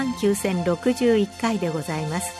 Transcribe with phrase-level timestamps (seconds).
[0.00, 2.34] 万9061回でございます。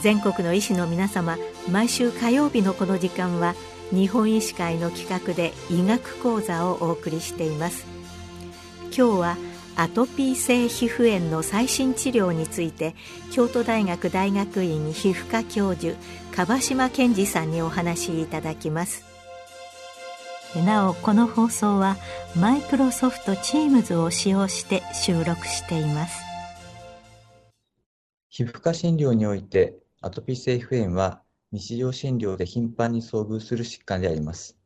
[0.00, 1.36] 全国の医師の皆様
[1.70, 3.54] 毎週火曜日のこの時間は
[3.90, 7.84] 日本医師会の企画で医学講座をお送りしています。
[8.86, 9.36] 今日は
[9.76, 12.94] アトピー性皮膚炎の最新治療について
[13.30, 15.94] 京都大学大学院皮膚科教授
[16.34, 19.04] 樺島健二さんにお話しいただきます。
[20.64, 21.96] なおこの放送は
[22.34, 26.31] マイクロソフト Teams を使用して収録しています。
[28.32, 31.22] 皮膚科診療においてアトピー性皮膚炎は
[31.52, 34.58] 日常診療で頻繁に遭遇する疾患であります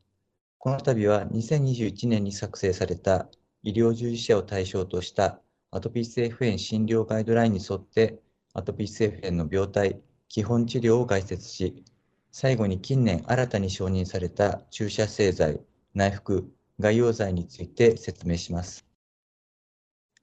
[0.56, 3.28] この度は2021年に作成された
[3.62, 8.22] 医療従事者を対象としたアトピー性皮膚炎診療ガイドラインに沿って
[8.58, 11.84] アトピー性皮膚炎の病態、基本治療を概説し、
[12.32, 15.60] 最後に近年新たに承認された注射製剤、
[15.92, 18.86] 内服、外用剤について説明します。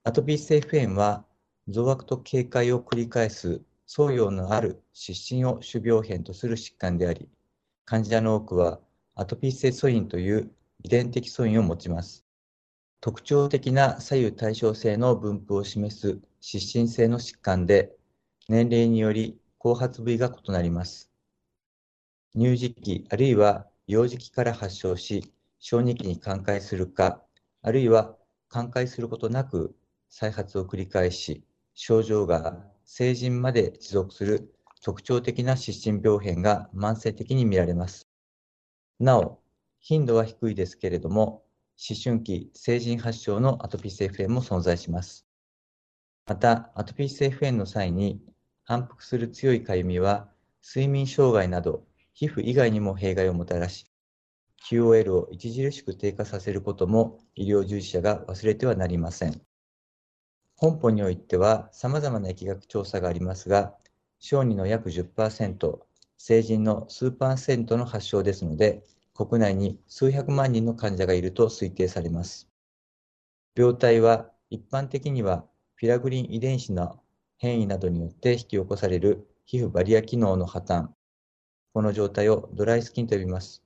[0.03, 1.25] アトピー性皮膚炎は
[1.69, 7.30] 増悪と警戒を繰り返す創用のある湿疹を主病変とする疾患であり、
[7.86, 8.80] 患者の多くは
[9.16, 10.52] アトピー性素因という
[10.84, 12.25] 遺伝的素因を持ちます。
[13.00, 17.95] 特徴的な左右対称性の分布を示す湿疹性の疾患で、
[18.50, 21.09] 年齢により後発部位が異なります。
[22.36, 27.22] 乳児期あるいは幼児期から発症し、小児期に寛解するか、
[27.61, 28.17] あるいは
[28.50, 29.75] 寛解することなく
[30.09, 38.09] 再発を繰り返し、症状が成人まで持続する特徴的な湿疹病変が慢性的に見られます。
[38.99, 39.41] なお、
[39.79, 41.44] 頻度は低いですけれども、
[41.89, 45.25] 思春期、成人発症のアトピー性皮膚炎も存在します。
[46.25, 48.22] また、アトピー性皮膚炎の際に
[48.63, 50.29] 反復する強いかゆみは、
[50.63, 53.85] 睡眠障害など皮膚以外にも弊害をもたらし、
[54.69, 59.41] QOL を著しく低下させることも医療従事者が忘れてはなりません。
[60.63, 63.75] 本本においては様々な疫学調査がありますが、
[64.19, 65.79] 小児の約10%、
[66.18, 68.81] 成人の数パーセントの発症ですので、
[69.13, 72.47] 国内に数百万人の患者がいると推定されます。
[73.57, 75.44] 病態は一般的には
[75.75, 76.97] フィラグリン遺伝子の
[77.38, 80.88] 変異などによって引き起こされる皮膚バリア機能の破綻。
[81.73, 83.62] この状態をドライスキンと呼びます。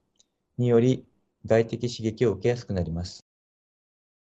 [0.58, 1.06] により
[1.46, 3.27] 外的刺激を受けやすくなります。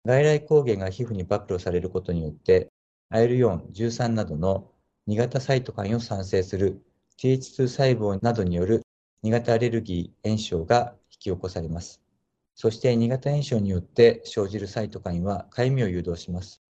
[0.05, 2.71] 外来抗原が皮膚に暴露されることによって、
[3.11, 4.71] IL4、13などの
[5.07, 6.85] 2型サイトカインを産生する
[7.17, 8.83] TH2 細胞などによる
[9.23, 12.01] 2型アレルギー炎症が引き起こされます。
[12.53, 16.61] そして2型炎症によって生じるサイトカインはかゆみを誘導します。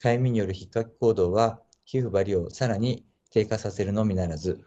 [0.00, 4.64] かゆみによる引っかき行動は皮膚バリをさらに低下させるのみならず、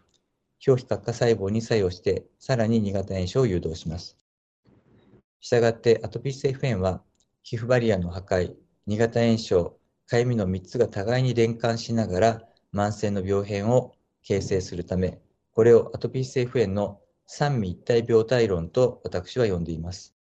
[0.66, 4.16] 表皮活化細胞に作用してさらに2型炎症を誘導します。
[5.40, 7.02] したがってアトピー性皮膚炎は
[7.46, 8.56] 皮膚バリアの破壊、
[8.88, 15.20] 2型炎症、かゆみの3つが互いに連関しながら慢性の病変を形成するため、
[15.52, 20.16] これをアトピー性皮膚炎の三位一体病態論と私は呼んでいます。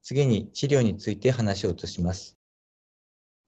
[0.00, 2.38] 次に治療について話を移します。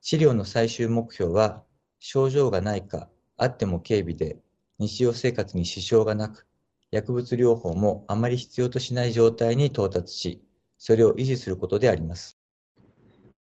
[0.01, 1.63] 治療の最終目標は、
[2.01, 4.37] 症状がないか、あっても軽微で、
[4.81, 6.45] 日常生活に支障がなく、
[6.91, 10.43] 薬物療法もあまり必要としない状態に到達し、
[10.77, 12.38] それを維持することであります。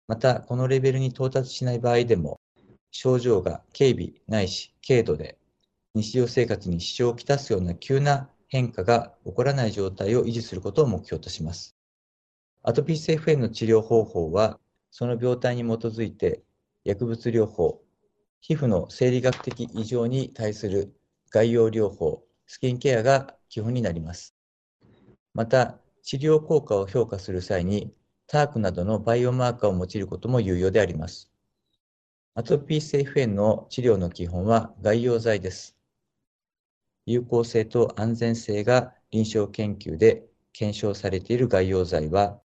[0.08, 2.40] また、このレベルに到達しない場合でも、
[2.90, 5.38] 症状が軽微ないし軽度で、
[5.94, 11.76] 日常生活に支障をきたすような急な変化が起こらない状態を維持することを目標とします。
[12.62, 14.58] アトピー性皮膚炎の治療方法は、
[14.90, 16.42] その病態に基づいて
[16.84, 17.82] 薬物療法、
[18.40, 20.94] 皮膚の生理学的異常に対する
[21.30, 24.34] 外用療法、スキンケアが基本になります。
[25.34, 27.92] また、治療効果を評価する際に、
[28.28, 31.30] タークなどのバイオマーカーを用いることも有用であります。
[32.34, 35.76] アトピー性皮膚炎の治療の基本は外用剤です。
[37.06, 42.38] 有効性と安全性が臨床研究で検証されている外用剤は、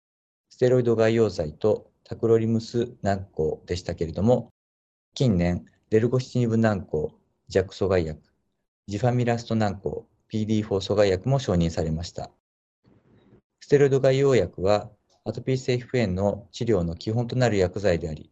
[0.49, 4.49] ステロイド外用剤とタクロリムス軟膏でしたけれども、
[5.15, 7.09] 近年、デルゴシチニブ軟膏、
[7.47, 8.21] 弱阻害薬、
[8.85, 12.29] ジファミラスト軟膏、PD4 阻害薬も承認されました。
[13.59, 14.91] ステロイド外用薬は、
[15.23, 18.31] アトピー性皮膚炎の治療の基本となる薬剤であり、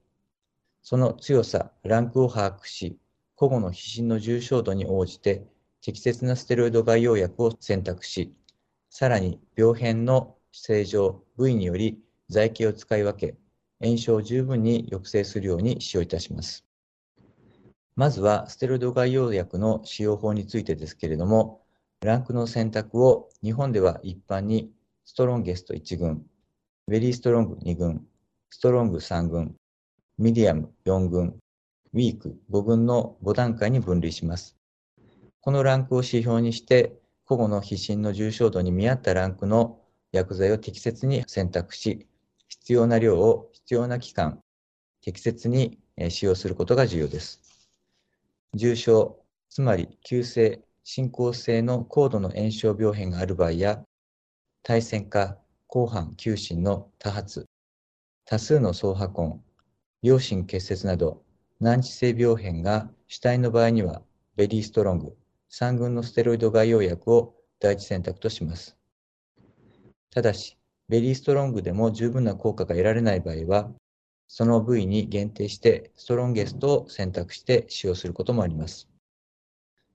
[0.81, 2.97] その強さ、ランクを把握し、
[3.35, 5.45] 個々の皮疹の重症度に応じて
[5.81, 8.33] 適切なステロイド外用薬を選択し、
[8.89, 11.99] さらに病変の性状、部位により
[12.29, 13.37] 剤形を使い分け、
[13.79, 16.65] 炎症を十分に抑制するように使用いたします。
[17.95, 21.61] まずはステロイド外用薬の使用法についてですけれども、
[22.01, 24.71] ランクの選択を日本では一般に
[25.05, 26.25] ストロンゲスト1群、
[26.89, 28.03] ベリーストロング2群、
[28.49, 29.55] ストロング3群、
[30.17, 31.39] ミディアム4群、
[31.93, 34.57] ウィーク5群の5段階に分類します。
[35.39, 39.79] このランクを指標にして、個々の皮疹の重症度に見合ったランクの
[40.11, 42.07] 薬剤を適切に選択し、
[42.47, 44.39] 必要な量を必要な期間、
[45.01, 45.77] 適切に
[46.09, 47.39] 使用することが重要です。
[48.55, 49.15] 重症、
[49.47, 53.85] つまり急性、進行性の高度の炎症病変がある場合や、
[54.63, 55.37] 対戦化、
[55.71, 57.45] 広範急疹の多発、
[58.25, 59.39] 多数の総破根、
[60.01, 61.21] 両親結節など
[61.59, 64.01] 難治性病変が主体の場合には、
[64.35, 65.15] ベリーストロング、
[65.51, 68.75] 3群のステロイド外用薬を第一選択とします。
[70.09, 70.57] ただし、
[70.87, 73.71] ベリーストロングでも十分な効果が得られない場合は、
[74.27, 78.89] その部位に限定してストロンゲストを選択して使用することもあります。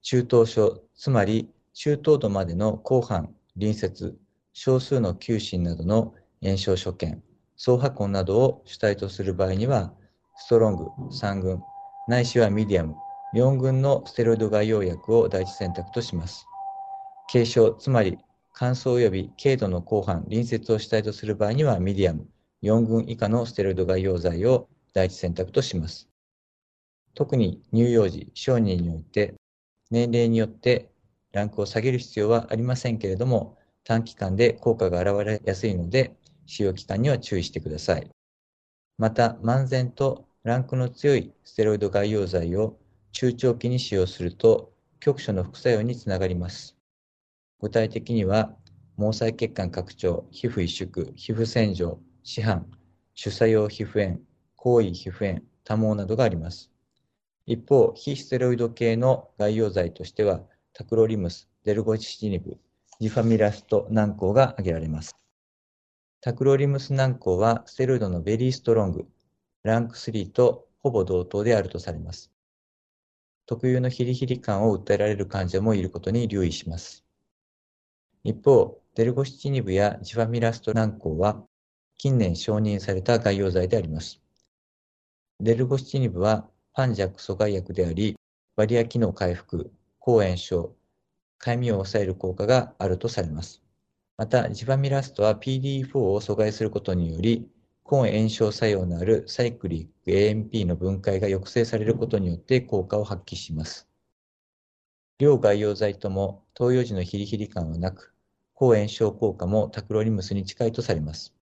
[0.02, 4.16] 中等症、つまり中等度までの広範、隣接、
[4.54, 7.20] 少数の丘疹などの炎症所見、
[7.56, 9.92] 掻破痕などを主体とする場合には、
[10.36, 11.62] ストロング3群、
[12.08, 12.94] ないしはミディアム
[13.34, 16.46] 4群のステロイド外用薬を第一選択とします。
[17.32, 18.16] 軽症、つまり
[18.52, 22.28] 乾燥及び軽度の紅斑、鱗屑を主体とする場合にはミディアム
[22.62, 26.08] 4群以下のステロイド外用剤を第一選択とします。
[27.14, 29.34] 特に乳幼児、小児において
[29.90, 30.92] 年齢によって
[31.32, 36.16] ランクを下げる必要はありませんけれども、短期間で効果が現れやすいので、
[36.46, 38.10] 使用期間には注意してください。
[38.98, 42.78] また、漫然とランクの強いステロイド外用剤を
[43.12, 46.76] 中長期に使用すると、局所の副作用につながります。
[47.60, 48.56] 具体的には、
[48.96, 52.62] 毛細血管拡張、皮膚萎縮、皮膚洗浄、市販、
[53.14, 54.20] 主作用皮膚炎、
[54.56, 56.70] 行為皮膚炎、多毛などがあります。
[57.46, 60.40] 一方、非ステロイド系の外用剤としては、
[60.72, 62.58] タクロリムス、デルゴチシチニブ、
[63.00, 65.16] ジファミラスト軟膏が挙げられます。
[66.20, 69.06] タクロリムス軟膏はステロイドのベリーストロング、
[69.62, 72.30] ランク3とほぼ同等であるとされます。
[73.46, 77.04] 特有のヒリヒリ感を訴えられる患者もいることに留意します。
[78.22, 81.42] 一方、デルゴシチニブやジファミラスト軟膏は
[81.98, 84.20] 近年承認された外用剤であります。
[85.40, 88.16] デルゴシチニブはパンジャック阻害薬であり、
[88.56, 90.74] バリア機能回復、抗炎症、
[91.38, 93.62] かみを抑える効果があるとされます。
[94.16, 97.48] また、ジバミラストは PDE4 を阻害することにより、
[97.90, 103.88] 根炎症作用のあるサイクリック AMP の分解が抑制されることによって効果を発揮します。
[105.18, 108.14] 両外用剤とも投与時のヒリヒリ感はなく、
[108.54, 111.34] 抗炎症効果もタクロリムスに近いとされます。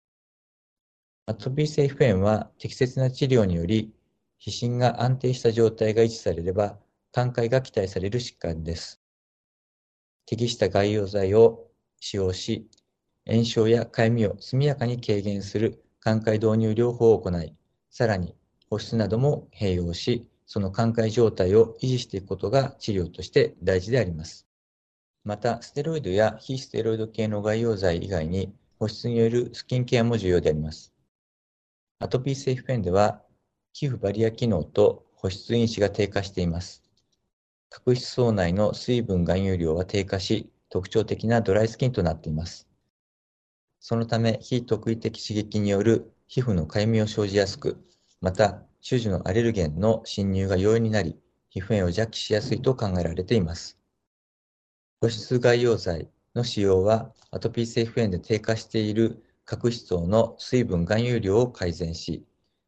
[1.27, 3.95] アトピー性皮膚炎は適切な治療により、
[4.39, 6.79] 皮疹が安定した状態が維持されれば、
[7.13, 9.02] 寛解が期待される疾患です。
[10.33, 11.69] 適した外用剤を
[12.01, 12.67] 使用し、
[13.27, 17.55] 炎症やかゆみを速やかに軽減する寛解導入療法を行い、
[17.91, 18.35] さらに
[18.71, 24.47] 保湿なども併用し、その寛解状態を維持していくことが治療として大事であります。
[25.23, 30.95] また、ステロイドや非ステロイド系の外用剤以外に保湿によるスキンケアも重要であります。
[31.99, 33.23] アトピー性皮膚炎では、
[33.75, 36.82] 皮膚バリア機能と保湿因子が低下しています。
[37.75, 42.69] 角質層内の水分含有量は低下し、特徴的なドライスキンとなっています。
[43.81, 47.83] そのため、非特異的刺激による皮膚のかゆみを生じやすく、
[48.21, 53.79] また、種々のアレルゲンの侵入が容易になり、皮膚炎を弱気しやすいと考えられています。
[55.01, 62.27] 保湿外用剤の使用は、アトピー性皮膚炎で低下している角質層の水分含有量を改善し、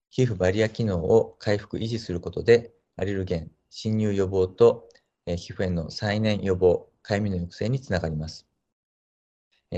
[0.08, 4.88] 皮膚バリア機能を回復維持することで、アレルゲン、侵入予防と
[5.26, 8.46] 皮膚炎の再燃予防、かゆみの抑制につながります。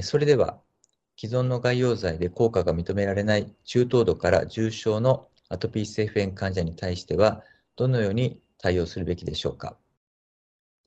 [0.02, 0.60] それでは、
[1.16, 7.44] 既存の外用剤で効果が認められない中等度から重症のアトピー性皮膚炎患者に対しては、
[7.76, 9.76] どのように対応するべきでしょうか。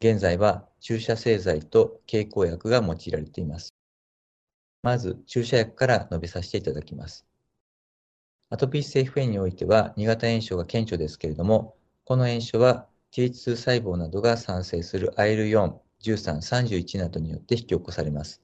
[0.02, 3.74] 現在は注射製剤と経口薬が用いられています。
[4.82, 7.26] まず注射薬から述べさせていただきます。
[8.50, 11.76] アトピー性皮膚炎においては2型炎症が顕著ですけれども、
[12.06, 15.74] この炎症は Th2 細胞などが産生する IL4、
[16.04, 18.42] 1331などによって引き起こされます。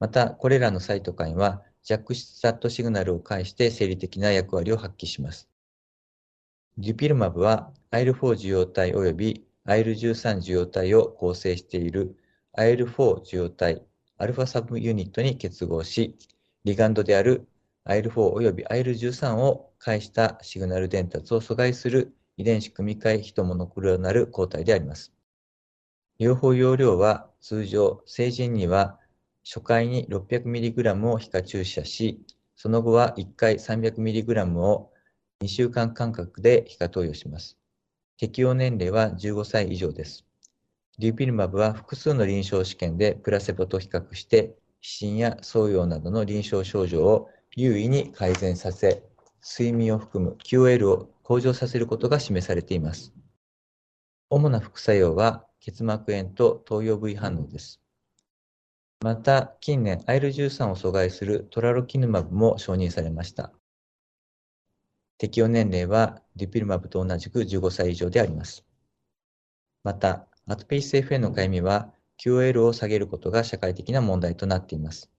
[0.00, 5.48] また、これらのサイトカインは弱質チャットシグナルを介して生理的な役割を発揮します。
[6.78, 12.16] デュピルマブは IL4 受容体及び IL13 受容体を構成している
[12.56, 13.82] IL4 受容体
[14.16, 16.16] アルファサブユニットに結合し、
[16.64, 17.46] リガンドである
[17.84, 25.12] IL4 及び IL13 を介したシグナル伝達を阻害する遺伝子組み換えヒトモノクロナル抗体であります。
[26.20, 28.98] 両方容量は通常、成人には
[29.44, 34.92] 初回に 600mg を皮下注射し、その後は1回 300mg を
[35.42, 37.58] 2週間間隔で皮下投与します。
[38.16, 40.24] 適用年齢は15歳以上です。
[40.98, 49.02] デュピルマブは複数の臨床試験でプラセボと比較して、皮疹や創用などの臨床症状を優位に改善させ、
[49.42, 53.12] 睡眠を含む QL を向上させることが示されています。
[54.30, 57.82] 主な副作用は結膜炎と投与部位反応です。
[59.02, 63.52] また、近年 IL13 を阻害するトラロキヌマブも承認されました。
[65.18, 68.64] 適用年齢はデュピルマブと同じく15歳以上であります。
[69.84, 75.10] また、アトピー性 FN のかゆみは QOL を下げることが社会的な問題となっています。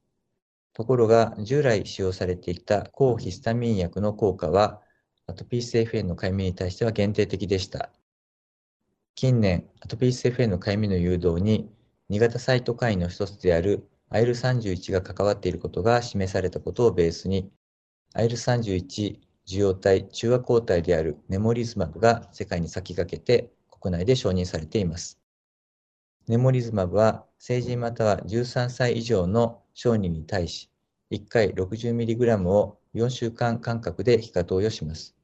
[0.73, 4.81] ところが、従来使用されていた抗ヒスタミン薬の効果は、
[5.29, 7.91] アトピー性 FN のかゆみに対しては限定的でした。
[9.13, 11.71] 近年、アトピー性 FN のかゆみの誘導に、
[12.09, 17.51] 2型サイトカインの一つである IL31 が関わっていることが示されたことをベースに、
[18.15, 25.19] IL31 受容体中和抗体であるネモリズマブが世界に先駆けて国内で承認されています。
[26.27, 30.71] ネモリズマブは成人または13歳以上の小児に対し、
[31.11, 35.18] 1回 60mg を4週間間隔で皮下投与します。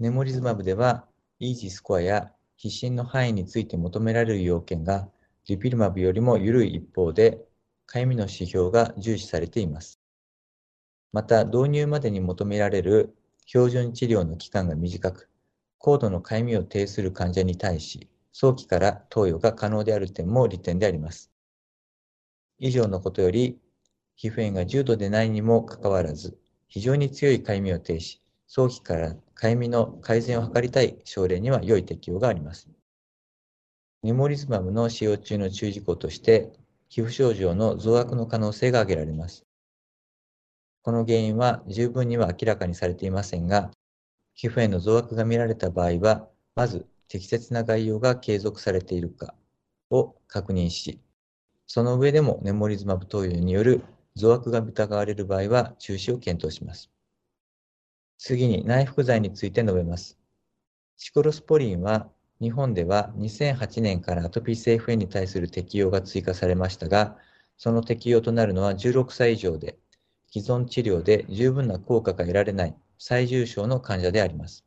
[0.00, 1.08] ネモリズマブでは、
[1.40, 5.08] イージスコアや皮疹の範囲について求められる要件が、
[5.48, 7.44] デュピルマブよりも緩い一方で、
[7.84, 10.00] かゆみの指標が重視されています。
[11.12, 15.28] また、導入までに求められる標準治療の期間が短く、
[15.78, 21.32] 高度のかゆみを呈する患者に対し、早期から投与が可能である点も利点であります。
[22.60, 23.58] 以上のことより、
[24.14, 26.38] 皮膚炎が重度でないにもかかわらず、
[26.68, 32.66] 非常に強いかゆみを呈し、早期からかゆみの改善を図りたい症例には良い適用があります。
[34.02, 36.50] ネモリズマブの使用中の注意事項として、
[36.88, 39.44] 皮膚症状の増悪の可能性が挙げられます。
[40.80, 43.70] この原因は十分には明らかにされていませんが、
[44.32, 49.34] 皮膚炎の増悪が見られた場合は、まず適切な概要が継続されているか
[49.90, 50.98] を確認し、
[51.66, 53.82] その上でもネモリズマブ投与による
[54.16, 56.90] 増悪が疑われる場合は中止を検討します。
[58.18, 60.18] 次に内服剤について述べます。
[60.96, 62.10] シクロスポリンは
[62.40, 67.16] 日本では2008年からアトピー性 FN に対する適用が追加されましたが、
[67.56, 69.78] その適用となるのは16歳以上で、
[70.32, 74.64] 既存治療で十分な効果が得られない最重症の患者であります。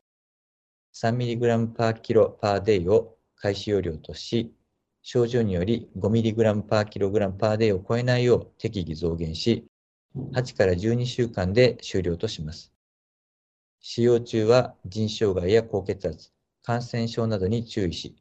[0.94, 4.54] 3mg パーキロパーデイを開始容量とし、
[5.02, 9.66] 症状により 5mg パーキログラムパーデイを超えないよう適宜増減し、
[10.32, 12.72] 8から12週間で終了とします。
[13.84, 16.30] 使用中は腎障害や高血圧、
[16.62, 18.14] 感染症などに注意し、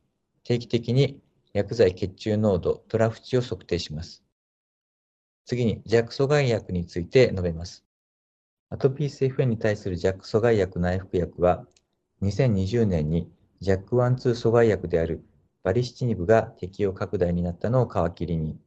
[0.44, 1.22] 定期的に
[1.54, 4.24] 薬剤血中濃度、トラフ値を測定します。
[5.46, 7.86] 次に弱阻害薬について述べます。
[8.72, 11.68] アトピー性 FN に対する弱阻害薬内服薬は、
[12.24, 15.24] 2020年に JAK1-2 阻害薬である
[15.62, 18.58] バリシチニブが適用拡大になったのを皮切りに、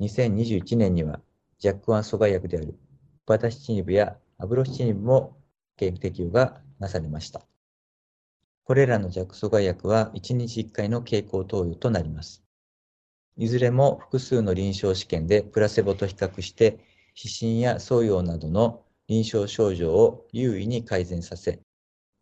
[0.00, 1.22] 2021年には
[1.60, 2.78] JAK1 阻害薬である
[3.24, 5.38] バタシチニブやアブロシチニブも
[5.90, 7.42] 適用がなされました。
[8.64, 12.44] これらの弱阻害薬は1日1回の経口投与となります。
[13.36, 16.78] いずれも複数の臨床試験でプラセボと比較して、
[17.14, 21.60] 皮疹や創用などの臨床症状を優位に改善させ、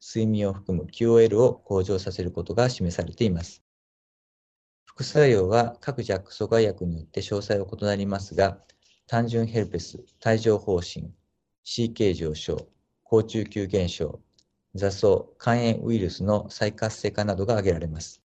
[0.01, 3.63] 睡眠を含む QOL を向上させることが示されています。
[4.85, 8.59] 副作用は各弱阻害薬によって詳細は異なりますが、
[9.07, 11.15] 単純ヘルペス、帯状疱疹、
[11.65, 12.69] CK 上昇、
[13.11, 14.21] 高中級減少、
[14.77, 18.23] 座層、肝炎ウイルスの再活性化などが挙げられます。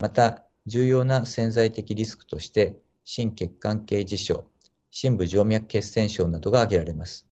[0.00, 4.44] また、重要な潜在的リスクとして、心血管系事象、
[4.90, 7.28] 深部静脈血栓症などが挙げられます。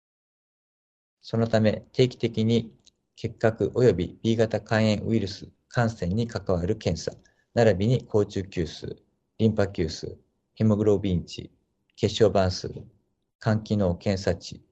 [1.23, 2.73] そのため、定期的に
[3.17, 7.21] 結核及び B 型肝炎ウイルス感染に関わる検査、
[7.55, 8.97] 並びに高中級数、
[9.39, 10.17] リンパ球数、
[10.55, 11.51] ヘモグロビン値、
[11.97, 12.73] 血小板数、
[13.41, 14.63] 肝機能検査値、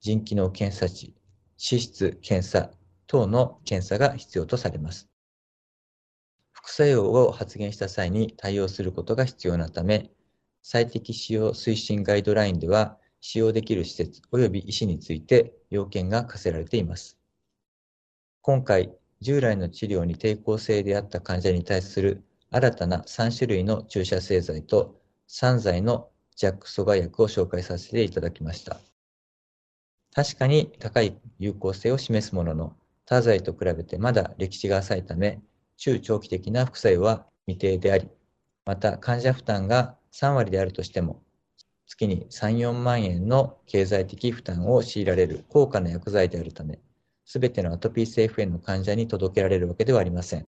[0.00, 1.14] 腎機能検査値、
[1.58, 2.70] 脂質検査
[3.06, 5.08] 等の検査が必要とされます。
[6.52, 10.10] 副作用を発現した際に対応することが必要なため、
[10.62, 17.18] 最適使用推進ガイドラインでは、使用できる施設及び医師について要件が課せられています。
[18.42, 28.78] 今回、従来の治療に抵抗性であった患者に対する新たな3種類の注射製剤と3剤の弱阻害薬を紹介させていただきました。
[30.14, 35.40] 確かに高い有効性を示すものの、他剤と比べてまだ歴史が浅いため、
[35.76, 38.08] 中長期的な副作用は未定であり、
[38.66, 41.22] また患者負担が3割であるとしても、
[41.86, 46.80] 月に3、4万円の経済的負担を強いられる高価な薬剤であるため、
[47.24, 50.46] すべてのアトピー性皮膚炎の患者に届けられるわけではありません。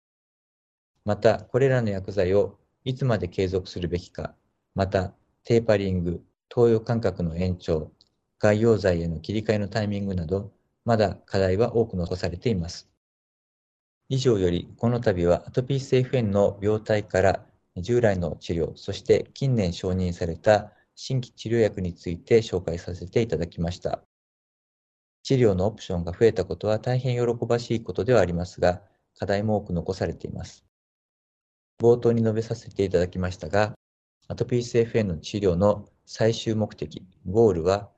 [1.05, 4.35] また、これらの薬剤をいつまで継続するべきか、
[4.75, 5.15] また、
[5.45, 7.93] テーパリング、投与間隔の延長、
[8.41, 10.51] 外用剤への切り替えのタイミングなど、
[10.85, 12.89] まだ課題は多く残されています。
[14.09, 24.03] 以上より、この度はアトピー性皮膚炎の病態から従来の治療、そして近年承認された新規治療薬について紹介させていただきました。
[25.23, 28.83] 治療のオプションが増えたことは大変喜ばしいことではありますが、
[29.19, 30.65] 課題も多く残されています。
[31.79, 33.75] 冒頭に述べさせていただきましたが、
[34.29, 37.91] アトピー性皮膚炎の治療の最終目的、ゴールは、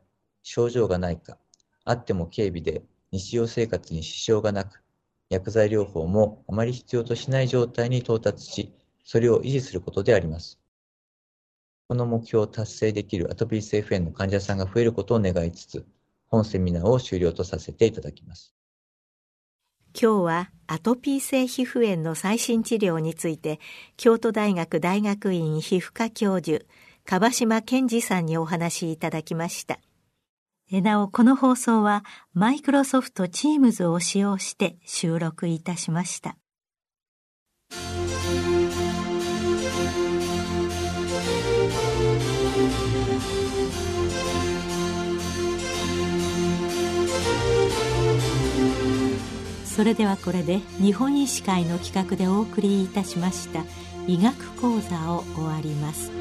[0.43, 1.39] 症状がないか、
[1.85, 4.83] あっても軽微で日常生活に支障がなく、
[5.29, 8.73] 薬剤療法もあまり必要としない状態に到達し、
[9.05, 10.59] それを維持することであります。
[11.89, 15.87] この目標を達成できるアトピー性皮膚炎の患者さんが増えることを願いつつ、
[16.27, 18.55] 本セミナーを終了とさせていただきます。
[19.95, 23.61] 今日はアトピー性皮膚炎の最新治療について
[23.99, 26.65] 京都大学大学院皮膚科教授
[27.05, 29.79] 樺島健二さんにお話しいただきました。
[30.81, 36.37] なおこの放送はマイクロソフト Teams を使用して収録いたしました。
[49.65, 53.65] それではこれで日本医師会の企画でお送りいたしました
[54.07, 56.13] 医学講座を終わります。